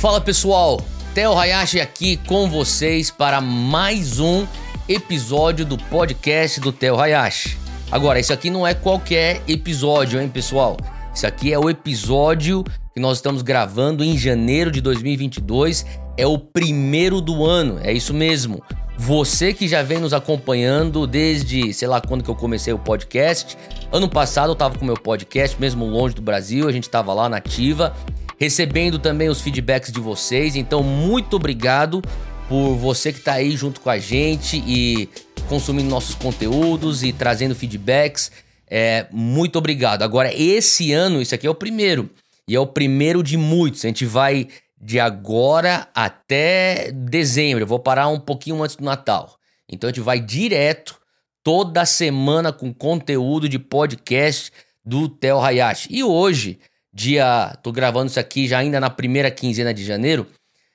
Fala 0.00 0.20
pessoal, 0.20 0.80
Theo 1.14 1.32
Hayashi 1.32 1.80
aqui 1.80 2.18
com 2.26 2.50
vocês 2.50 3.10
para 3.10 3.40
mais 3.40 4.20
um 4.20 4.46
episódio 4.88 5.64
do 5.64 5.78
podcast 5.78 6.60
do 6.60 6.70
Theo 6.72 7.00
Hayashi. 7.00 7.56
Agora, 7.90 8.20
isso 8.20 8.32
aqui 8.32 8.50
não 8.50 8.66
é 8.66 8.74
qualquer 8.74 9.40
episódio, 9.48 10.20
hein, 10.20 10.28
pessoal? 10.28 10.76
Isso 11.14 11.26
aqui 11.26 11.52
é 11.52 11.58
o 11.58 11.70
episódio 11.70 12.64
que 12.92 13.00
nós 13.00 13.18
estamos 13.18 13.40
gravando 13.40 14.04
em 14.04 14.18
janeiro 14.18 14.70
de 14.70 14.80
2022. 14.80 15.86
É 16.16 16.26
o 16.26 16.38
primeiro 16.38 17.20
do 17.20 17.44
ano, 17.44 17.78
é 17.82 17.92
isso 17.92 18.12
mesmo. 18.12 18.62
Você 18.96 19.52
que 19.52 19.66
já 19.66 19.82
vem 19.82 19.98
nos 19.98 20.12
acompanhando 20.12 21.06
desde, 21.06 21.72
sei 21.74 21.88
lá, 21.88 22.00
quando 22.00 22.22
que 22.22 22.30
eu 22.30 22.34
comecei 22.34 22.72
o 22.72 22.78
podcast. 22.78 23.58
Ano 23.92 24.08
passado 24.08 24.50
eu 24.50 24.54
tava 24.54 24.78
com 24.78 24.82
o 24.82 24.86
meu 24.86 24.96
podcast, 24.96 25.60
mesmo 25.60 25.84
longe 25.84 26.14
do 26.14 26.22
Brasil, 26.22 26.68
a 26.68 26.72
gente 26.72 26.88
tava 26.88 27.12
lá 27.12 27.28
na 27.28 27.38
ativa, 27.38 27.94
recebendo 28.38 28.98
também 28.98 29.28
os 29.28 29.40
feedbacks 29.40 29.92
de 29.92 30.00
vocês. 30.00 30.54
Então, 30.56 30.82
muito 30.82 31.34
obrigado 31.36 32.00
por 32.48 32.76
você 32.76 33.12
que 33.12 33.20
tá 33.20 33.34
aí 33.34 33.56
junto 33.56 33.80
com 33.80 33.90
a 33.90 33.98
gente 33.98 34.62
e 34.66 35.08
consumindo 35.48 35.88
nossos 35.88 36.14
conteúdos 36.14 37.02
e 37.02 37.12
trazendo 37.12 37.54
feedbacks. 37.54 38.30
É, 38.70 39.06
muito 39.10 39.56
obrigado. 39.58 40.02
Agora, 40.02 40.32
esse 40.34 40.92
ano, 40.92 41.20
isso 41.20 41.34
aqui 41.34 41.46
é 41.46 41.50
o 41.50 41.54
primeiro. 41.54 42.08
E 42.46 42.54
é 42.54 42.60
o 42.60 42.66
primeiro 42.66 43.22
de 43.22 43.36
muitos. 43.36 43.84
A 43.84 43.88
gente 43.88 44.04
vai 44.04 44.48
de 44.84 45.00
agora 45.00 45.88
até 45.94 46.92
dezembro. 46.92 47.62
Eu 47.62 47.66
vou 47.66 47.78
parar 47.78 48.08
um 48.08 48.20
pouquinho 48.20 48.62
antes 48.62 48.76
do 48.76 48.84
Natal. 48.84 49.38
Então 49.66 49.88
a 49.88 49.90
gente 49.90 50.02
vai 50.02 50.20
direto 50.20 51.00
toda 51.42 51.86
semana 51.86 52.52
com 52.52 52.72
conteúdo 52.72 53.48
de 53.48 53.58
podcast 53.58 54.52
do 54.84 55.08
Theo 55.08 55.40
Hayashi. 55.40 55.88
E 55.90 56.04
hoje, 56.04 56.58
dia. 56.92 57.56
tô 57.62 57.72
gravando 57.72 58.10
isso 58.10 58.20
aqui 58.20 58.46
já 58.46 58.58
ainda 58.58 58.78
na 58.78 58.90
primeira 58.90 59.30
quinzena 59.30 59.72
de 59.72 59.82
janeiro. 59.82 60.26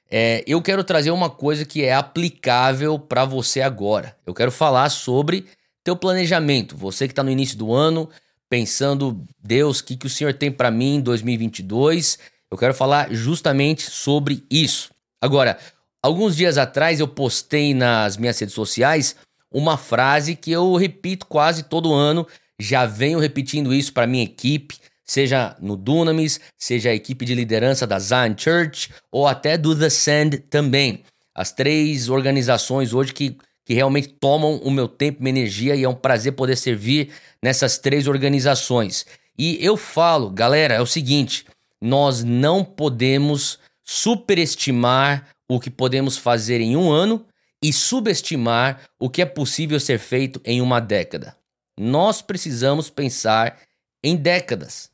É, 0.09 0.43
eu 0.47 0.59
quero 0.59 0.83
trazer 0.83 1.11
uma 1.11 1.29
coisa 1.29 1.63
que 1.63 1.83
é 1.83 1.93
aplicável 1.93 2.97
para 2.97 3.25
você 3.25 3.61
agora. 3.61 4.17
Eu 4.25 4.33
quero 4.33 4.51
falar 4.51 4.89
sobre 4.89 5.45
teu 5.83 5.95
planejamento. 5.95 6.75
Você 6.75 7.07
que 7.07 7.11
está 7.11 7.21
no 7.21 7.29
início 7.29 7.55
do 7.55 7.71
ano, 7.71 8.09
pensando, 8.49 9.23
Deus, 9.37 9.81
o 9.81 9.83
que, 9.83 9.95
que 9.95 10.07
o 10.07 10.09
Senhor 10.09 10.33
tem 10.33 10.51
para 10.51 10.71
mim 10.71 10.95
em 10.95 11.01
2022? 11.01 12.17
Eu 12.51 12.57
quero 12.57 12.73
falar 12.73 13.13
justamente 13.13 13.89
sobre 13.89 14.43
isso. 14.49 14.91
Agora, 15.21 15.59
alguns 16.01 16.35
dias 16.35 16.57
atrás 16.57 16.99
eu 16.99 17.07
postei 17.07 17.73
nas 17.73 18.17
minhas 18.17 18.39
redes 18.39 18.55
sociais 18.55 19.15
uma 19.51 19.77
frase 19.77 20.35
que 20.35 20.51
eu 20.51 20.75
repito 20.75 21.25
quase 21.25 21.63
todo 21.63 21.93
ano, 21.93 22.27
já 22.59 22.85
venho 22.85 23.19
repetindo 23.19 23.73
isso 23.73 23.93
para 23.93 24.07
minha 24.07 24.23
equipe, 24.23 24.77
seja 25.03 25.55
no 25.59 25.75
Dunamis, 25.75 26.39
seja 26.57 26.89
a 26.89 26.95
equipe 26.95 27.25
de 27.25 27.33
liderança 27.33 27.87
da 27.87 27.97
Zion 27.99 28.35
Church 28.37 28.91
ou 29.11 29.27
até 29.27 29.57
do 29.57 29.75
The 29.77 29.89
Sand 29.89 30.29
também. 30.49 31.03
As 31.33 31.51
três 31.51 32.09
organizações 32.09 32.93
hoje 32.93 33.13
que, 33.13 33.37
que 33.65 33.73
realmente 33.73 34.07
tomam 34.07 34.57
o 34.57 34.69
meu 34.69 34.87
tempo 34.87 35.21
minha 35.21 35.37
energia 35.37 35.75
e 35.75 35.83
é 35.83 35.89
um 35.89 35.95
prazer 35.95 36.33
poder 36.33 36.57
servir 36.57 37.11
nessas 37.43 37.77
três 37.77 38.07
organizações. 38.07 39.05
E 39.37 39.57
eu 39.63 39.77
falo, 39.77 40.29
galera, 40.29 40.73
é 40.73 40.81
o 40.81 40.85
seguinte: 40.85 41.45
nós 41.81 42.23
não 42.23 42.63
podemos 42.63 43.59
superestimar 43.83 45.29
o 45.49 45.59
que 45.59 45.69
podemos 45.69 46.17
fazer 46.17 46.61
em 46.61 46.75
um 46.75 46.91
ano 46.91 47.25
e 47.61 47.73
subestimar 47.73 48.81
o 48.99 49.09
que 49.09 49.21
é 49.21 49.25
possível 49.25 49.79
ser 49.79 49.99
feito 49.99 50.39
em 50.45 50.61
uma 50.61 50.79
década. 50.79 51.35
Nós 51.77 52.21
precisamos 52.21 52.89
pensar 52.89 53.59
em 54.03 54.15
décadas. 54.15 54.89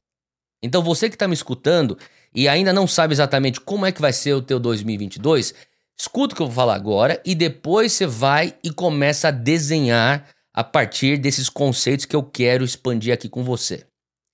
Então 0.64 0.82
você 0.82 1.10
que 1.10 1.16
está 1.16 1.28
me 1.28 1.34
escutando 1.34 1.98
e 2.34 2.48
ainda 2.48 2.74
não 2.74 2.88
sabe 2.88 3.14
exatamente 3.14 3.62
como 3.62 3.86
é 3.86 3.92
que 3.92 4.02
vai 4.02 4.14
ser 4.14 4.34
o 4.34 4.42
teu 4.42 4.60
2022, 4.60 5.54
escuta 5.98 6.34
o 6.34 6.36
que 6.36 6.42
eu 6.42 6.48
vou 6.48 6.56
falar 6.56 6.76
agora 6.76 7.22
e 7.26 7.36
depois 7.36 7.94
você 7.94 8.08
vai 8.08 8.56
e 8.64 8.72
começa 8.72 9.28
a 9.28 9.32
desenhar 9.32 10.28
a 10.54 10.64
partir 10.64 11.18
desses 11.18 11.50
conceitos 11.50 12.06
que 12.06 12.16
eu 12.16 12.24
quero 12.24 12.64
expandir 12.64 13.14
aqui 13.14 13.28
com 13.28 13.44
você. 13.44 13.86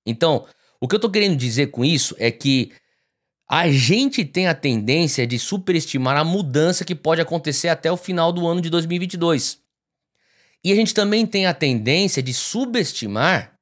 Então, 0.06 0.46
o 0.82 0.88
que 0.88 0.96
eu 0.96 0.98
estou 0.98 1.12
querendo 1.12 1.38
dizer 1.38 1.68
com 1.68 1.86
isso 1.86 2.16
é 2.18 2.32
que 2.32 2.74
a 3.48 3.70
gente 3.70 4.26
tem 4.26 4.48
a 4.48 4.56
tendência 4.56 5.28
de 5.28 5.38
superestimar 5.38 6.18
a 6.18 6.24
mudança 6.24 6.84
que 6.84 6.96
pode 6.96 7.22
acontecer 7.22 7.68
até 7.68 7.92
o 7.92 7.98
final 7.98 8.32
do 8.32 8.48
ano 8.48 8.62
de 8.62 8.70
2022. 8.70 9.62
E 10.64 10.72
a 10.72 10.76
gente 10.76 10.94
também 10.94 11.28
tem 11.28 11.46
a 11.46 11.54
tendência 11.54 12.24
de 12.24 12.34
subestimar, 12.34 13.54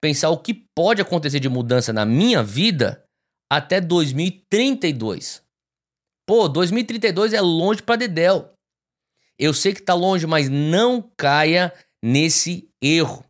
pensar 0.00 0.30
o 0.30 0.38
que 0.38 0.52
pode 0.52 1.00
acontecer 1.00 1.40
de 1.40 1.48
mudança 1.48 1.92
na 1.92 2.04
minha 2.04 2.42
vida 2.42 3.04
até 3.50 3.80
2032. 3.80 5.42
Pô, 6.26 6.48
2032 6.48 7.32
é 7.32 7.40
longe 7.40 7.82
para 7.82 7.96
dedéu. 7.96 8.52
Eu 9.38 9.52
sei 9.52 9.74
que 9.74 9.82
tá 9.82 9.94
longe, 9.94 10.26
mas 10.26 10.48
não 10.48 11.10
caia 11.16 11.72
nesse 12.02 12.68
erro. 12.80 13.24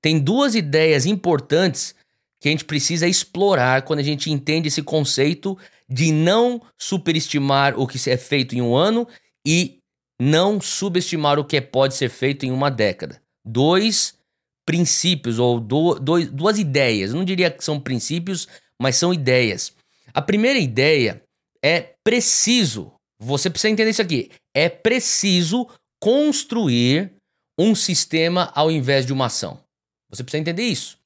Tem 0.00 0.18
duas 0.18 0.54
ideias 0.54 1.06
importantes 1.06 1.94
que 2.40 2.48
a 2.48 2.50
gente 2.50 2.64
precisa 2.64 3.06
explorar 3.06 3.82
quando 3.82 4.00
a 4.00 4.04
gente 4.04 4.30
entende 4.30 4.68
esse 4.68 4.82
conceito 4.82 5.58
de 5.88 6.10
não 6.10 6.62
superestimar 6.78 7.78
o 7.78 7.86
que 7.86 8.10
é 8.10 8.16
feito 8.16 8.54
em 8.54 8.62
um 8.62 8.74
ano 8.74 9.06
e 9.46 9.78
não 10.20 10.60
subestimar 10.60 11.38
o 11.38 11.44
que 11.44 11.60
pode 11.60 11.94
ser 11.94 12.08
feito 12.08 12.46
em 12.46 12.50
uma 12.50 12.70
década. 12.70 13.20
Dois 13.44 14.18
princípios 14.66 15.38
ou 15.38 15.58
do, 15.58 15.94
dois, 15.98 16.30
duas 16.30 16.58
ideias. 16.58 17.10
Eu 17.10 17.16
não 17.16 17.24
diria 17.24 17.50
que 17.50 17.64
são 17.64 17.80
princípios, 17.80 18.46
mas 18.80 18.96
são 18.96 19.12
ideias. 19.12 19.72
A 20.14 20.22
primeira 20.22 20.58
ideia 20.58 21.22
é 21.62 21.94
preciso. 22.04 22.92
Você 23.18 23.50
precisa 23.50 23.70
entender 23.70 23.90
isso 23.90 24.02
aqui. 24.02 24.30
É 24.54 24.68
preciso 24.68 25.68
construir 26.00 27.12
um 27.58 27.74
sistema 27.74 28.50
ao 28.54 28.70
invés 28.70 29.04
de 29.04 29.12
uma 29.12 29.26
ação. 29.26 29.60
Você 30.08 30.22
precisa 30.22 30.40
entender 30.40 30.64
isso. 30.64 30.99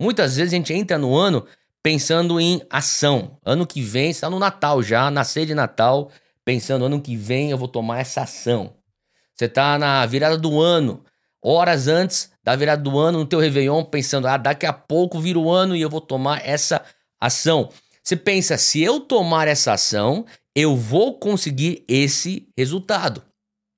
Muitas 0.00 0.36
vezes 0.36 0.52
a 0.52 0.56
gente 0.56 0.72
entra 0.72 0.98
no 0.98 1.16
ano 1.16 1.46
pensando 1.82 2.40
em 2.40 2.60
ação. 2.68 3.38
Ano 3.44 3.66
que 3.66 3.80
vem, 3.80 4.10
está 4.10 4.28
no 4.28 4.38
Natal 4.38 4.82
já, 4.82 5.10
na 5.10 5.22
de 5.22 5.54
Natal, 5.54 6.10
pensando 6.44 6.84
ano 6.84 7.00
que 7.00 7.16
vem 7.16 7.50
eu 7.50 7.58
vou 7.58 7.68
tomar 7.68 8.00
essa 8.00 8.22
ação. 8.22 8.74
Você 9.34 9.44
está 9.44 9.78
na 9.78 10.04
virada 10.06 10.36
do 10.36 10.60
ano, 10.60 11.04
horas 11.42 11.88
antes 11.88 12.30
da 12.42 12.56
virada 12.56 12.82
do 12.82 12.98
ano, 12.98 13.18
no 13.18 13.26
teu 13.26 13.38
Réveillon, 13.38 13.84
pensando, 13.84 14.26
ah, 14.26 14.36
daqui 14.36 14.66
a 14.66 14.72
pouco 14.72 15.20
vira 15.20 15.38
o 15.38 15.50
ano 15.50 15.76
e 15.76 15.80
eu 15.80 15.90
vou 15.90 16.00
tomar 16.00 16.46
essa 16.46 16.82
ação. 17.20 17.70
Você 18.02 18.16
pensa, 18.16 18.56
se 18.56 18.82
eu 18.82 19.00
tomar 19.00 19.48
essa 19.48 19.72
ação, 19.72 20.24
eu 20.54 20.76
vou 20.76 21.18
conseguir 21.18 21.84
esse 21.88 22.48
resultado. 22.56 23.22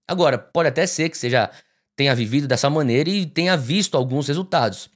Agora, 0.07 0.39
pode 0.39 0.69
até 0.69 0.87
ser 0.87 1.09
que 1.09 1.19
você 1.19 1.29
já 1.29 1.51
tenha 1.97 2.15
vivido 2.15 2.47
dessa 2.47 2.71
maneira 2.71 3.11
e 3.11 3.27
tenha 3.27 3.57
visto 3.57 3.97
alguns 3.97 4.29
resultados. 4.29 4.91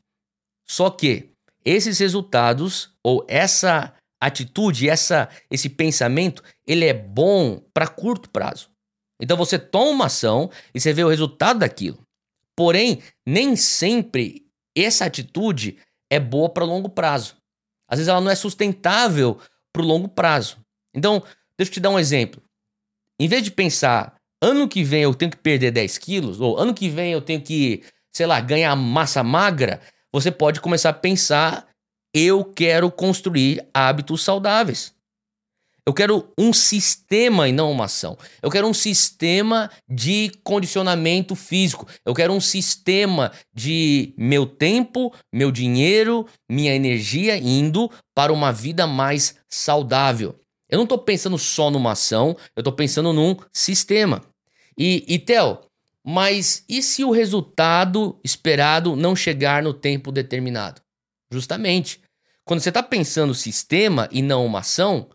Só 0.68 0.90
que 0.90 1.30
esses 1.64 1.98
resultados 1.98 2.90
ou 3.02 3.24
essa 3.28 3.94
atitude, 4.20 4.88
essa 4.88 5.28
esse 5.50 5.68
pensamento, 5.68 6.42
ele 6.66 6.84
é 6.84 6.94
bom 6.94 7.60
para 7.74 7.88
curto 7.88 8.30
prazo. 8.30 8.70
Então 9.20 9.36
você 9.36 9.58
toma 9.58 9.90
uma 9.90 10.06
ação 10.06 10.50
e 10.74 10.80
você 10.80 10.92
vê 10.92 11.04
o 11.04 11.08
resultado 11.08 11.60
daquilo. 11.60 12.02
Porém, 12.56 13.02
nem 13.26 13.56
sempre 13.56 14.46
essa 14.76 15.04
atitude 15.04 15.78
é 16.10 16.18
boa 16.18 16.48
para 16.48 16.64
longo 16.64 16.88
prazo. 16.88 17.36
Às 17.88 17.98
vezes 17.98 18.08
ela 18.08 18.20
não 18.20 18.30
é 18.30 18.34
sustentável 18.34 19.38
para 19.72 19.82
o 19.82 19.86
longo 19.86 20.08
prazo. 20.08 20.58
Então, 20.94 21.22
deixa 21.56 21.70
eu 21.70 21.74
te 21.74 21.80
dar 21.80 21.90
um 21.90 21.98
exemplo. 21.98 22.42
Em 23.18 23.28
vez 23.28 23.42
de 23.42 23.50
pensar, 23.50 24.14
ano 24.42 24.68
que 24.68 24.82
vem 24.82 25.02
eu 25.02 25.14
tenho 25.14 25.30
que 25.30 25.36
perder 25.36 25.70
10 25.70 25.98
quilos, 25.98 26.40
ou 26.40 26.58
ano 26.58 26.74
que 26.74 26.88
vem 26.88 27.12
eu 27.12 27.20
tenho 27.20 27.40
que, 27.40 27.84
sei 28.12 28.26
lá, 28.26 28.40
ganhar 28.40 28.74
massa 28.76 29.22
magra, 29.22 29.80
você 30.12 30.30
pode 30.30 30.60
começar 30.60 30.90
a 30.90 30.94
pensar: 30.94 31.66
eu 32.14 32.44
quero 32.44 32.90
construir 32.90 33.66
hábitos 33.72 34.22
saudáveis. 34.22 34.92
Eu 35.84 35.92
quero 35.92 36.28
um 36.38 36.52
sistema 36.52 37.48
e 37.48 37.52
não 37.52 37.72
uma 37.72 37.86
ação. 37.86 38.16
Eu 38.40 38.50
quero 38.50 38.68
um 38.68 38.74
sistema 38.74 39.68
de 39.88 40.30
condicionamento 40.44 41.34
físico. 41.34 41.88
Eu 42.04 42.14
quero 42.14 42.32
um 42.32 42.40
sistema 42.40 43.32
de 43.52 44.14
meu 44.16 44.46
tempo, 44.46 45.12
meu 45.32 45.50
dinheiro, 45.50 46.24
minha 46.48 46.72
energia 46.72 47.36
indo 47.36 47.90
para 48.14 48.32
uma 48.32 48.52
vida 48.52 48.86
mais 48.86 49.34
saudável. 49.48 50.38
Eu 50.70 50.76
não 50.76 50.84
estou 50.84 50.98
pensando 50.98 51.36
só 51.36 51.68
numa 51.68 51.92
ação, 51.92 52.36
eu 52.54 52.60
estou 52.60 52.72
pensando 52.72 53.12
num 53.12 53.36
sistema. 53.52 54.22
E, 54.78 55.04
e 55.08 55.18
Theo, 55.18 55.58
mas 56.04 56.64
e 56.68 56.82
se 56.82 57.04
o 57.04 57.10
resultado 57.10 58.18
esperado 58.24 58.96
não 58.96 59.14
chegar 59.14 59.62
no 59.62 59.72
tempo 59.72 60.10
determinado? 60.10 60.80
Justamente. 61.30 62.00
Quando 62.44 62.60
você 62.60 62.70
está 62.70 62.82
pensando 62.82 63.34
sistema 63.34 64.08
e 64.10 64.20
não 64.20 64.44
uma 64.44 64.58
ação, 64.58 65.08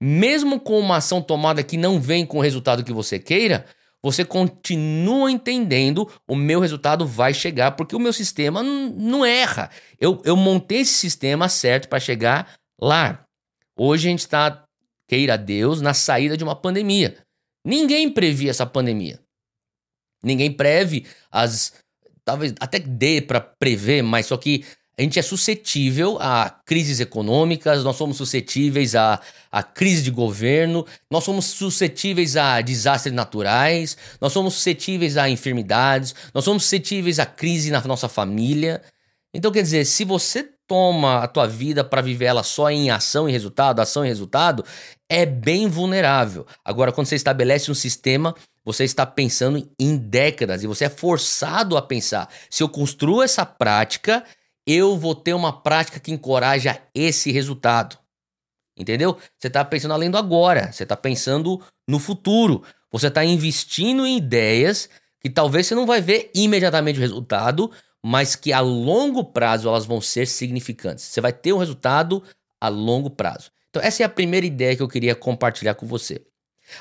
mesmo 0.00 0.60
com 0.60 0.78
uma 0.78 0.98
ação 0.98 1.20
tomada 1.20 1.62
que 1.62 1.76
não 1.76 2.00
vem 2.00 2.24
com 2.24 2.38
o 2.38 2.40
resultado 2.40 2.84
que 2.84 2.92
você 2.92 3.18
queira, 3.18 3.66
você 4.00 4.24
continua 4.24 5.30
entendendo 5.30 6.08
o 6.26 6.36
meu 6.36 6.60
resultado 6.60 7.04
vai 7.04 7.34
chegar, 7.34 7.72
porque 7.72 7.96
o 7.96 8.00
meu 8.00 8.12
sistema 8.12 8.62
não 8.62 9.24
erra. 9.24 9.70
Eu, 10.00 10.22
eu 10.24 10.36
montei 10.36 10.80
esse 10.80 10.94
sistema 10.94 11.48
certo 11.48 11.88
para 11.88 11.98
chegar 11.98 12.54
lar. 12.80 13.26
Hoje 13.76 14.06
a 14.06 14.10
gente 14.10 14.20
está, 14.20 14.64
queira 15.08 15.36
Deus, 15.36 15.80
na 15.80 15.92
saída 15.94 16.36
de 16.36 16.44
uma 16.44 16.54
pandemia. 16.54 17.16
Ninguém 17.64 18.08
previa 18.08 18.50
essa 18.50 18.64
pandemia. 18.64 19.20
Ninguém 20.22 20.52
preve 20.52 21.06
as. 21.30 21.72
Talvez 22.24 22.54
até 22.60 22.78
dê 22.78 23.22
para 23.22 23.40
prever, 23.40 24.02
mas 24.02 24.26
só 24.26 24.36
que 24.36 24.64
a 24.98 25.02
gente 25.02 25.16
é 25.16 25.22
suscetível 25.22 26.18
a 26.20 26.50
crises 26.66 26.98
econômicas, 26.98 27.84
nós 27.84 27.94
somos 27.94 28.16
suscetíveis 28.16 28.96
a, 28.96 29.20
a 29.50 29.62
crise 29.62 30.02
de 30.02 30.10
governo, 30.10 30.84
nós 31.08 31.22
somos 31.22 31.44
suscetíveis 31.44 32.36
a 32.36 32.60
desastres 32.60 33.14
naturais, 33.14 33.96
nós 34.20 34.32
somos 34.32 34.54
suscetíveis 34.54 35.16
a 35.16 35.30
enfermidades, 35.30 36.16
nós 36.34 36.44
somos 36.44 36.64
suscetíveis 36.64 37.20
a 37.20 37.24
crise 37.24 37.70
na 37.70 37.80
nossa 37.82 38.08
família. 38.08 38.82
Então, 39.32 39.52
quer 39.52 39.62
dizer, 39.62 39.84
se 39.84 40.04
você 40.04 40.48
toma 40.66 41.22
a 41.22 41.28
tua 41.28 41.46
vida 41.46 41.84
para 41.84 42.02
viver 42.02 42.24
ela 42.24 42.42
só 42.42 42.68
em 42.68 42.90
ação 42.90 43.28
e 43.28 43.32
resultado, 43.32 43.78
ação 43.78 44.04
e 44.04 44.08
resultado, 44.08 44.64
é 45.08 45.24
bem 45.24 45.68
vulnerável. 45.68 46.44
Agora, 46.64 46.90
quando 46.90 47.06
você 47.06 47.14
estabelece 47.14 47.70
um 47.70 47.74
sistema, 47.74 48.34
você 48.68 48.84
está 48.84 49.06
pensando 49.06 49.66
em 49.80 49.96
décadas 49.96 50.62
e 50.62 50.66
você 50.66 50.84
é 50.84 50.90
forçado 50.90 51.74
a 51.74 51.80
pensar. 51.80 52.28
Se 52.50 52.62
eu 52.62 52.68
construo 52.68 53.22
essa 53.22 53.46
prática, 53.46 54.22
eu 54.66 54.94
vou 54.94 55.14
ter 55.14 55.32
uma 55.32 55.62
prática 55.62 55.98
que 55.98 56.12
encoraja 56.12 56.78
esse 56.94 57.32
resultado. 57.32 57.96
Entendeu? 58.76 59.16
Você 59.38 59.46
está 59.46 59.64
pensando 59.64 59.94
além 59.94 60.10
do 60.10 60.18
agora, 60.18 60.70
você 60.70 60.82
está 60.82 60.94
pensando 60.94 61.58
no 61.88 61.98
futuro. 61.98 62.62
Você 62.92 63.06
está 63.06 63.24
investindo 63.24 64.06
em 64.06 64.18
ideias 64.18 64.90
que 65.18 65.30
talvez 65.30 65.66
você 65.66 65.74
não 65.74 65.86
vai 65.86 66.02
ver 66.02 66.30
imediatamente 66.34 66.98
o 66.98 67.00
resultado, 67.00 67.72
mas 68.04 68.36
que 68.36 68.52
a 68.52 68.60
longo 68.60 69.24
prazo 69.24 69.66
elas 69.66 69.86
vão 69.86 69.98
ser 69.98 70.26
significantes. 70.26 71.06
Você 71.06 71.22
vai 71.22 71.32
ter 71.32 71.54
um 71.54 71.58
resultado 71.58 72.22
a 72.60 72.68
longo 72.68 73.08
prazo. 73.08 73.50
Então, 73.70 73.82
essa 73.82 74.02
é 74.02 74.06
a 74.06 74.10
primeira 74.10 74.44
ideia 74.44 74.76
que 74.76 74.82
eu 74.82 74.88
queria 74.88 75.14
compartilhar 75.14 75.74
com 75.74 75.86
você. 75.86 76.20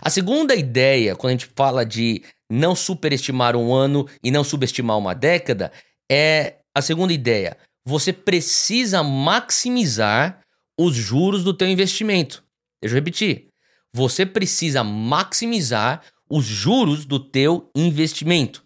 A 0.02 0.10
segunda 0.10 0.56
ideia, 0.56 1.16
quando 1.16 1.30
a 1.30 1.34
gente 1.34 1.50
fala 1.56 1.86
de 1.86 2.24
não 2.50 2.76
superestimar 2.76 3.56
um 3.56 3.74
ano 3.74 4.08
e 4.24 4.32
não 4.32 4.44
subestimar 4.44 4.98
uma 4.98 5.14
década, 5.14 5.72
é 6.10 6.56
a 6.74 6.82
segunda 6.82 7.14
ideia 7.14 7.58
você 7.88 8.12
precisa 8.12 9.02
maximizar 9.02 10.42
os 10.78 10.94
juros 10.94 11.42
do 11.42 11.54
teu 11.54 11.70
investimento. 11.70 12.44
Deixa 12.82 12.94
eu 12.94 13.00
repetir. 13.00 13.48
Você 13.94 14.26
precisa 14.26 14.84
maximizar 14.84 16.02
os 16.30 16.44
juros 16.44 17.06
do 17.06 17.18
teu 17.18 17.72
investimento. 17.74 18.62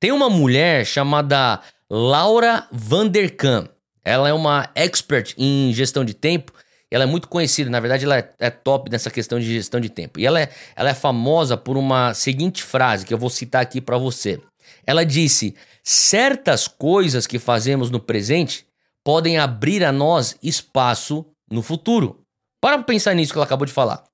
Tem 0.00 0.10
uma 0.10 0.28
mulher 0.28 0.84
chamada 0.84 1.60
Laura 1.88 2.66
Vanderkam. 2.72 3.68
Ela 4.04 4.28
é 4.28 4.32
uma 4.32 4.68
expert 4.74 5.34
em 5.38 5.72
gestão 5.72 6.04
de 6.04 6.12
tempo. 6.12 6.52
Ela 6.90 7.04
é 7.04 7.06
muito 7.06 7.28
conhecida, 7.28 7.68
na 7.68 7.80
verdade, 7.80 8.04
ela 8.04 8.18
é, 8.18 8.32
é 8.38 8.50
top 8.50 8.90
nessa 8.90 9.10
questão 9.10 9.38
de 9.38 9.46
gestão 9.46 9.78
de 9.78 9.90
tempo. 9.90 10.18
E 10.18 10.26
ela 10.26 10.40
é, 10.40 10.50
ela 10.74 10.90
é 10.90 10.94
famosa 10.94 11.56
por 11.56 11.76
uma 11.76 12.14
seguinte 12.14 12.62
frase 12.62 13.04
que 13.04 13.12
eu 13.12 13.18
vou 13.18 13.28
citar 13.28 13.62
aqui 13.62 13.80
para 13.80 13.98
você. 13.98 14.40
Ela 14.86 15.04
disse: 15.04 15.54
certas 15.84 16.66
coisas 16.66 17.26
que 17.26 17.38
fazemos 17.38 17.90
no 17.90 18.00
presente 18.00 18.66
podem 19.04 19.38
abrir 19.38 19.84
a 19.84 19.92
nós 19.92 20.36
espaço 20.42 21.26
no 21.50 21.62
futuro. 21.62 22.22
Para 22.60 22.82
pensar 22.82 23.14
nisso 23.14 23.32
que 23.32 23.38
ela 23.38 23.46
acabou 23.46 23.66
de 23.66 23.72
falar. 23.72 24.04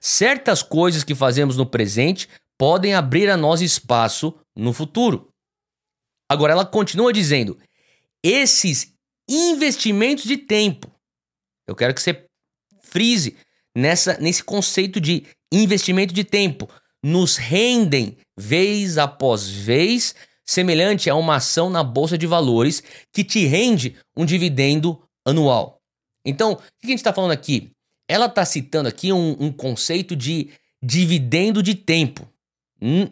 Certas 0.00 0.62
coisas 0.62 1.04
que 1.04 1.14
fazemos 1.14 1.56
no 1.56 1.66
presente 1.66 2.28
podem 2.56 2.94
abrir 2.94 3.28
a 3.28 3.36
nós 3.36 3.60
espaço 3.60 4.34
no 4.56 4.72
futuro. 4.72 5.28
Agora 6.28 6.52
ela 6.52 6.64
continua 6.64 7.12
dizendo: 7.12 7.58
esses 8.24 8.94
investimentos 9.28 10.24
de 10.24 10.36
tempo, 10.36 10.90
eu 11.66 11.74
quero 11.74 11.94
que 11.94 12.02
você 12.02 12.24
frise 12.82 13.36
nessa 13.74 14.18
nesse 14.18 14.42
conceito 14.42 15.00
de 15.00 15.24
investimento 15.52 16.14
de 16.14 16.24
tempo, 16.24 16.68
nos 17.02 17.36
rendem 17.36 18.16
vez 18.36 18.98
após 18.98 19.48
vez 19.48 20.14
semelhante 20.44 21.08
a 21.08 21.14
uma 21.14 21.36
ação 21.36 21.70
na 21.70 21.82
bolsa 21.82 22.18
de 22.18 22.26
valores 22.26 22.82
que 23.12 23.22
te 23.22 23.46
rende 23.46 23.96
um 24.16 24.24
dividendo 24.24 25.00
anual. 25.24 25.80
Então, 26.24 26.52
o 26.52 26.56
que 26.56 26.86
a 26.86 26.88
gente 26.88 26.98
está 26.98 27.12
falando 27.12 27.32
aqui? 27.32 27.70
Ela 28.08 28.26
está 28.26 28.44
citando 28.44 28.88
aqui 28.88 29.12
um, 29.12 29.36
um, 29.38 29.52
conceito 29.52 30.16
de 30.16 30.50
dividendo 30.82 31.62
de 31.62 31.74
tempo. 31.74 32.28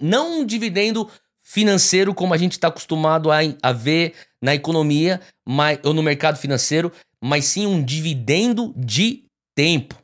não 0.00 0.41
um 0.41 0.45
dividendo 0.45 1.09
financeiro 1.41 2.12
como 2.12 2.35
a 2.35 2.37
gente 2.37 2.53
está 2.53 2.69
acostumado 2.69 3.31
a, 3.31 3.39
a, 3.62 3.73
ver 3.73 4.15
na 4.43 4.55
economia 4.55 5.21
mas, 5.47 5.79
ou 5.83 5.95
no 5.95 6.03
mercado 6.03 6.37
financeiro, 6.39 6.93
mas 7.23 7.47
sim 7.47 7.67
um 7.67 7.82
dividendo 7.82 8.73
de 8.76 9.25
tempo. 9.55 9.94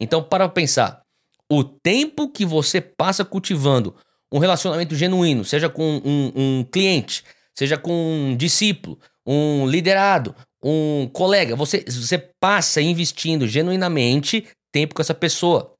Então, 0.00 0.22
para 0.22 0.48
pensar, 0.48 1.02
o 1.50 1.64
tempo 1.64 2.30
que 2.30 2.44
você 2.44 2.80
passa 2.80 3.24
cultivando 3.24 3.94
um 4.32 4.38
relacionamento 4.38 4.94
genuíno, 4.94 5.44
seja 5.44 5.68
com 5.68 6.02
um, 6.04 6.32
um 6.34 6.64
cliente, 6.64 7.24
seja 7.56 7.78
com 7.78 7.92
um 7.92 8.36
discípulo, 8.36 8.98
um 9.26 9.66
liderado, 9.66 10.34
um 10.62 11.08
colega, 11.12 11.56
você, 11.56 11.84
você 11.86 12.18
passa 12.40 12.80
investindo 12.80 13.46
genuinamente 13.46 14.46
tempo 14.72 14.94
com 14.94 15.02
essa 15.02 15.14
pessoa. 15.14 15.74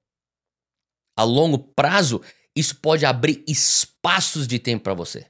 A 1.17 1.25
longo 1.25 1.59
prazo, 1.59 2.23
isso 2.57 2.77
pode 2.77 3.05
abrir 3.05 3.45
espaços 3.47 4.47
de 4.47 4.59
tempo 4.59 4.85
para 4.85 4.95
você. 4.95 5.27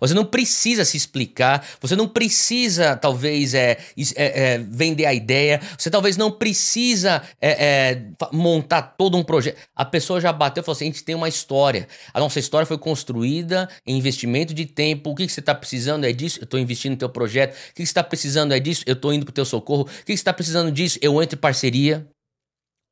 Você 0.00 0.14
não 0.14 0.24
precisa 0.24 0.84
se 0.84 0.96
explicar, 0.96 1.66
você 1.80 1.94
não 1.94 2.08
precisa, 2.08 2.96
talvez, 2.96 3.54
é, 3.54 3.78
é, 4.16 4.54
é 4.54 4.58
vender 4.58 5.06
a 5.06 5.14
ideia, 5.14 5.60
você 5.78 5.90
talvez 5.90 6.16
não 6.16 6.30
precisa 6.30 7.22
é, 7.40 7.50
é 7.50 8.02
montar 8.32 8.82
todo 8.82 9.16
um 9.16 9.22
projeto. 9.22 9.58
A 9.74 9.84
pessoa 9.84 10.20
já 10.20 10.32
bateu 10.32 10.62
e 10.62 10.64
falou 10.64 10.76
assim: 10.76 10.84
a 10.84 10.88
gente 10.88 11.04
tem 11.04 11.14
uma 11.14 11.28
história. 11.28 11.88
A 12.12 12.20
nossa 12.20 12.38
história 12.38 12.66
foi 12.66 12.78
construída 12.78 13.68
em 13.86 13.96
investimento 13.96 14.54
de 14.54 14.66
tempo. 14.66 15.10
O 15.10 15.14
que, 15.14 15.26
que 15.26 15.32
você 15.32 15.40
está 15.40 15.54
precisando 15.54 16.04
é 16.04 16.12
disso? 16.12 16.38
Eu 16.40 16.44
estou 16.44 16.58
investindo 16.58 16.92
no 16.92 16.98
teu 16.98 17.08
projeto. 17.08 17.52
O 17.52 17.56
que, 17.56 17.74
que 17.74 17.86
você 17.86 17.90
está 17.90 18.04
precisando 18.04 18.52
é 18.52 18.60
disso? 18.60 18.82
Eu 18.86 18.94
estou 18.94 19.12
indo 19.12 19.24
para 19.24 19.32
o 19.32 19.34
teu 19.34 19.44
socorro. 19.44 19.82
O 19.82 19.86
que, 19.86 20.04
que 20.04 20.12
você 20.12 20.14
está 20.14 20.32
precisando 20.32 20.70
disso? 20.70 20.98
Eu 21.02 21.22
entro 21.22 21.36
em 21.36 21.40
parceria. 21.40 22.06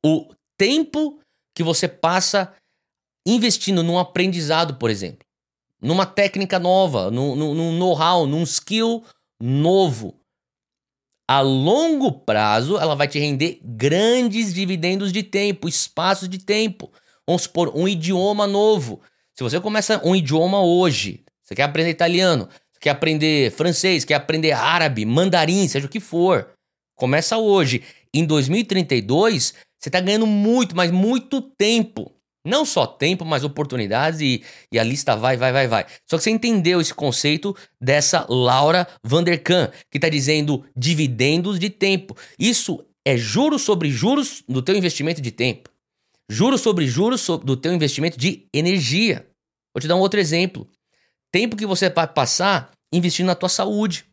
O 0.05 0.27
tempo 0.57 1.19
que 1.55 1.63
você 1.63 1.87
passa 1.87 2.53
investindo 3.27 3.83
num 3.83 3.99
aprendizado, 3.99 4.75
por 4.75 4.89
exemplo 4.89 5.30
numa 5.81 6.05
técnica 6.05 6.59
nova, 6.59 7.09
num, 7.09 7.35
num 7.35 7.77
know-how, 7.77 8.27
num 8.27 8.43
skill 8.43 9.03
novo. 9.41 10.15
A 11.27 11.39
longo 11.41 12.11
prazo, 12.11 12.77
ela 12.77 12.93
vai 12.93 13.07
te 13.07 13.17
render 13.17 13.59
grandes 13.63 14.53
dividendos 14.53 15.11
de 15.11 15.23
tempo, 15.23 15.67
espaços 15.67 16.27
de 16.27 16.37
tempo. 16.37 16.91
Vamos 17.25 17.43
supor, 17.43 17.71
um 17.75 17.87
idioma 17.87 18.45
novo. 18.45 19.01
Se 19.33 19.43
você 19.43 19.59
começa 19.59 20.01
um 20.05 20.15
idioma 20.15 20.61
hoje, 20.61 21.23
você 21.41 21.55
quer 21.55 21.63
aprender 21.63 21.89
italiano, 21.89 22.49
quer 22.79 22.89
aprender 22.89 23.51
francês, 23.51 24.03
quer 24.03 24.15
aprender 24.15 24.51
árabe, 24.51 25.05
mandarim, 25.05 25.67
seja 25.67 25.85
o 25.85 25.89
que 25.89 25.99
for, 25.99 26.49
começa 26.95 27.37
hoje. 27.37 27.83
Em 28.13 28.25
2032, 28.25 29.53
você 29.79 29.89
está 29.89 29.99
ganhando 29.99 30.27
muito, 30.27 30.75
mas 30.75 30.91
muito 30.91 31.41
tempo. 31.41 32.11
Não 32.45 32.65
só 32.65 32.87
tempo, 32.87 33.23
mas 33.23 33.43
oportunidades 33.43 34.19
e, 34.19 34.43
e 34.71 34.79
a 34.79 34.83
lista 34.83 35.15
vai, 35.15 35.37
vai, 35.37 35.51
vai, 35.51 35.67
vai. 35.67 35.85
Só 36.09 36.17
que 36.17 36.23
você 36.23 36.31
entendeu 36.31 36.81
esse 36.81 36.93
conceito 36.93 37.55
dessa 37.79 38.25
Laura 38.27 38.87
Vanderkam, 39.03 39.71
que 39.91 39.97
está 39.97 40.09
dizendo 40.09 40.65
dividendos 40.75 41.59
de 41.59 41.69
tempo. 41.69 42.17
Isso 42.39 42.83
é 43.05 43.15
juros 43.15 43.61
sobre 43.61 43.91
juros 43.91 44.43
do 44.47 44.61
teu 44.61 44.75
investimento 44.75 45.21
de 45.21 45.31
tempo. 45.31 45.69
Juros 46.29 46.61
sobre 46.61 46.87
juros 46.87 47.27
do 47.43 47.55
teu 47.55 47.73
investimento 47.73 48.17
de 48.17 48.47
energia. 48.53 49.27
Vou 49.73 49.81
te 49.81 49.87
dar 49.87 49.95
um 49.95 49.99
outro 49.99 50.19
exemplo. 50.19 50.67
Tempo 51.31 51.55
que 51.55 51.65
você 51.65 51.89
vai 51.89 52.07
passar 52.07 52.71
investindo 52.91 53.27
na 53.27 53.35
tua 53.35 53.49
saúde, 53.49 54.05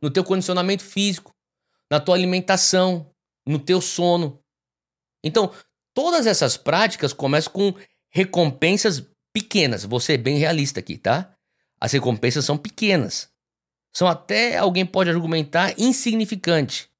no 0.00 0.10
teu 0.10 0.22
condicionamento 0.22 0.84
físico, 0.84 1.34
na 1.90 1.98
tua 1.98 2.14
alimentação, 2.14 3.10
no 3.46 3.58
teu 3.58 3.80
sono. 3.80 4.40
Então, 5.24 5.52
Todas 5.96 6.26
essas 6.26 6.58
práticas 6.58 7.14
começam 7.14 7.50
com 7.50 7.74
recompensas 8.10 9.02
pequenas. 9.32 9.82
Vou 9.82 9.98
ser 9.98 10.18
bem 10.18 10.36
realista 10.36 10.78
aqui, 10.78 10.98
tá? 10.98 11.34
As 11.80 11.92
recompensas 11.92 12.44
são 12.44 12.58
pequenas. 12.58 13.30
São 13.94 14.06
até, 14.06 14.58
alguém 14.58 14.84
pode 14.84 15.08
argumentar, 15.08 15.72
insignificante. 15.80 16.90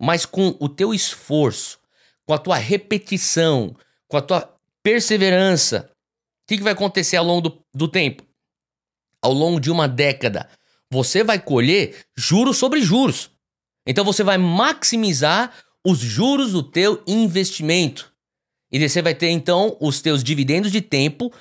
Mas 0.00 0.24
com 0.24 0.56
o 0.58 0.70
teu 0.70 0.94
esforço, 0.94 1.78
com 2.26 2.32
a 2.32 2.38
tua 2.38 2.56
repetição, 2.56 3.76
com 4.08 4.16
a 4.16 4.22
tua 4.22 4.56
perseverança, 4.82 5.90
o 5.92 6.48
que, 6.48 6.56
que 6.56 6.62
vai 6.62 6.72
acontecer 6.72 7.18
ao 7.18 7.26
longo 7.26 7.50
do, 7.50 7.62
do 7.74 7.88
tempo? 7.88 8.26
Ao 9.20 9.34
longo 9.34 9.60
de 9.60 9.70
uma 9.70 9.86
década, 9.86 10.48
você 10.90 11.22
vai 11.22 11.38
colher 11.38 12.06
juros 12.16 12.56
sobre 12.56 12.80
juros. 12.80 13.30
Então 13.86 14.02
você 14.02 14.24
vai 14.24 14.38
maximizar 14.38 15.54
os 15.88 15.98
juros 15.98 16.52
do 16.52 16.62
teu 16.62 17.02
investimento. 17.06 18.12
E 18.70 18.86
você 18.86 19.00
vai 19.00 19.14
ter 19.14 19.30
então 19.30 19.76
os 19.80 20.00
teus 20.00 20.22
dividendos 20.22 20.70
de 20.70 20.80
tempo 20.80 21.32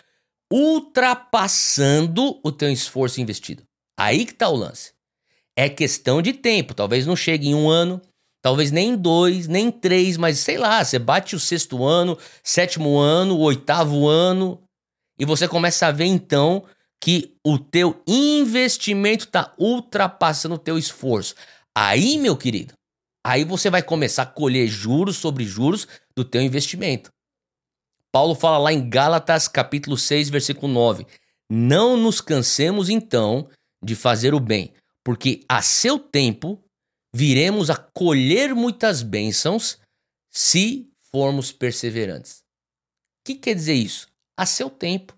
ultrapassando 0.51 2.39
o 2.43 2.51
teu 2.51 2.71
esforço 2.71 3.19
investido. 3.19 3.63
Aí 3.99 4.25
que 4.25 4.31
está 4.31 4.47
o 4.47 4.55
lance. 4.55 4.93
É 5.55 5.67
questão 5.67 6.21
de 6.21 6.33
tempo. 6.33 6.73
Talvez 6.73 7.05
não 7.05 7.15
chegue 7.15 7.49
em 7.49 7.55
um 7.55 7.69
ano, 7.69 8.01
Talvez 8.41 8.71
nem 8.71 8.95
dois, 8.95 9.45
nem 9.47 9.69
três, 9.69 10.15
mas 10.15 10.39
sei 10.39 10.57
lá, 10.57 10.81
você 10.81 10.97
bate 10.97 11.35
o 11.35 11.39
sexto 11.39 11.83
ano, 11.83 12.17
sétimo 12.41 12.97
ano, 12.97 13.37
oitavo 13.39 14.07
ano, 14.07 14.63
e 15.19 15.25
você 15.25 15.49
começa 15.49 15.87
a 15.87 15.91
ver 15.91 16.05
então 16.05 16.63
que 17.01 17.35
o 17.45 17.57
teu 17.57 18.01
investimento 18.07 19.25
está 19.25 19.53
ultrapassando 19.57 20.55
o 20.55 20.59
teu 20.59 20.77
esforço. 20.77 21.35
Aí, 21.75 22.17
meu 22.17 22.37
querido, 22.37 22.73
aí 23.27 23.43
você 23.43 23.69
vai 23.69 23.83
começar 23.83 24.23
a 24.23 24.25
colher 24.25 24.67
juros 24.67 25.17
sobre 25.17 25.43
juros 25.43 25.85
do 26.15 26.23
teu 26.23 26.41
investimento. 26.41 27.11
Paulo 28.09 28.33
fala 28.33 28.57
lá 28.57 28.71
em 28.71 28.89
Gálatas 28.89 29.49
capítulo 29.49 29.97
6, 29.97 30.29
versículo 30.29 30.71
9: 30.71 31.05
Não 31.49 31.97
nos 31.97 32.21
cansemos 32.21 32.87
então 32.87 33.49
de 33.83 33.95
fazer 33.95 34.33
o 34.33 34.39
bem, 34.39 34.73
porque 35.03 35.41
a 35.49 35.61
seu 35.61 35.99
tempo 35.99 36.63
viremos 37.13 37.69
a 37.69 37.75
colher 37.75 38.55
muitas 38.55 39.01
bênçãos 39.03 39.77
se 40.31 40.89
formos 41.11 41.51
perseverantes. 41.51 42.39
O 43.19 43.25
que 43.25 43.35
quer 43.35 43.55
dizer 43.55 43.73
isso? 43.73 44.07
A 44.37 44.45
seu 44.45 44.69
tempo. 44.69 45.13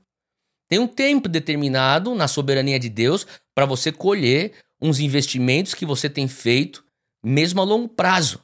Tem 0.68 0.80
um 0.80 0.88
tempo 0.88 1.30
determinado 1.30 2.16
na 2.16 2.28
soberania 2.28 2.80
de 2.80 2.90
Deus 2.90 3.28
para 3.54 3.68
você 3.68 3.92
colher 3.92 4.54
uns 4.82 5.00
investimentos 5.00 5.76
que 5.76 5.86
você 5.86 6.10
tem 6.10 6.28
feito, 6.28 6.84
mesmo 7.24 7.62
a 7.62 7.64
longo 7.64 7.88
prazo. 7.88 8.44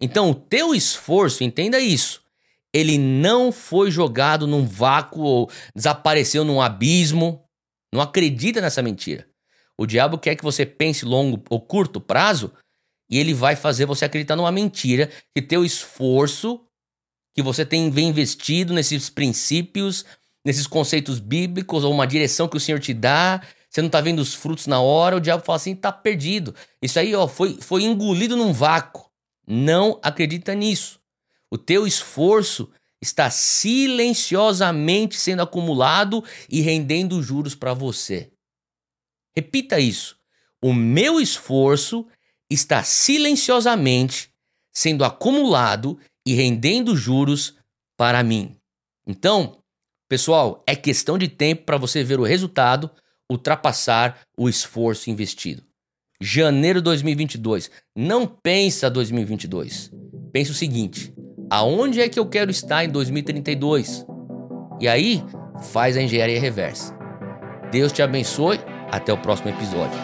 Então, 0.00 0.30
o 0.30 0.34
teu 0.34 0.74
esforço, 0.74 1.44
entenda 1.44 1.78
isso, 1.78 2.22
ele 2.72 2.96
não 2.96 3.52
foi 3.52 3.90
jogado 3.90 4.46
num 4.46 4.66
vácuo 4.66 5.22
ou 5.22 5.50
desapareceu 5.74 6.44
num 6.44 6.60
abismo. 6.60 7.44
Não 7.92 8.00
acredita 8.00 8.60
nessa 8.60 8.82
mentira. 8.82 9.28
O 9.78 9.86
diabo 9.86 10.18
quer 10.18 10.36
que 10.36 10.44
você 10.44 10.64
pense 10.64 11.04
longo 11.04 11.42
ou 11.50 11.60
curto 11.60 12.00
prazo 12.00 12.52
e 13.10 13.18
ele 13.18 13.34
vai 13.34 13.54
fazer 13.54 13.84
você 13.84 14.06
acreditar 14.06 14.36
numa 14.36 14.50
mentira 14.50 15.10
que 15.34 15.42
teu 15.42 15.64
esforço 15.64 16.64
que 17.34 17.42
você 17.42 17.64
tem 17.64 17.86
investido 17.86 18.72
nesses 18.72 19.10
princípios, 19.10 20.04
nesses 20.44 20.66
conceitos 20.66 21.18
bíblicos 21.18 21.84
ou 21.84 21.92
uma 21.92 22.06
direção 22.06 22.48
que 22.48 22.56
o 22.56 22.60
Senhor 22.60 22.78
te 22.78 22.94
dá, 22.94 23.42
você 23.72 23.80
não 23.80 23.88
tá 23.88 24.02
vendo 24.02 24.18
os 24.18 24.34
frutos 24.34 24.66
na 24.66 24.82
hora, 24.82 25.16
o 25.16 25.20
diabo 25.20 25.42
fala 25.42 25.56
assim, 25.56 25.74
tá 25.74 25.90
perdido. 25.90 26.54
Isso 26.82 26.98
aí, 26.98 27.14
ó, 27.14 27.26
foi, 27.26 27.56
foi 27.58 27.84
engolido 27.84 28.36
num 28.36 28.52
vácuo. 28.52 29.10
Não 29.46 29.98
acredita 30.02 30.54
nisso. 30.54 31.00
O 31.50 31.56
teu 31.56 31.86
esforço 31.86 32.70
está 33.00 33.30
silenciosamente 33.30 35.16
sendo 35.16 35.40
acumulado 35.40 36.22
e 36.50 36.60
rendendo 36.60 37.22
juros 37.22 37.54
para 37.54 37.72
você. 37.72 38.30
Repita 39.34 39.80
isso. 39.80 40.18
O 40.62 40.74
meu 40.74 41.18
esforço 41.18 42.06
está 42.50 42.84
silenciosamente 42.84 44.30
sendo 44.70 45.02
acumulado 45.02 45.98
e 46.26 46.34
rendendo 46.34 46.94
juros 46.94 47.56
para 47.96 48.22
mim. 48.22 48.54
Então, 49.06 49.62
pessoal, 50.06 50.62
é 50.66 50.76
questão 50.76 51.16
de 51.16 51.26
tempo 51.26 51.64
para 51.64 51.78
você 51.78 52.04
ver 52.04 52.20
o 52.20 52.24
resultado 52.24 52.90
ultrapassar 53.32 54.20
o 54.36 54.48
esforço 54.48 55.10
investido. 55.10 55.62
Janeiro 56.20 56.80
de 56.80 56.84
2022. 56.84 57.70
Não 57.96 58.26
pensa 58.26 58.88
2022. 58.88 59.90
Pensa 60.32 60.52
o 60.52 60.54
seguinte: 60.54 61.12
aonde 61.50 62.00
é 62.00 62.08
que 62.08 62.18
eu 62.18 62.26
quero 62.26 62.50
estar 62.50 62.84
em 62.84 62.88
2032? 62.88 64.06
E 64.80 64.88
aí, 64.88 65.22
faz 65.72 65.96
a 65.96 66.02
engenharia 66.02 66.40
reversa. 66.40 66.96
Deus 67.70 67.92
te 67.92 68.02
abençoe. 68.02 68.60
Até 68.90 69.10
o 69.10 69.16
próximo 69.16 69.48
episódio. 69.48 69.98